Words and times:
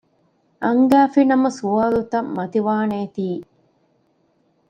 އަންގައިފި 0.63 1.21
ނަމަ 1.31 1.49
ސުވާލުތައް 1.57 2.29
މަތިވާނޭތީ 2.37 3.27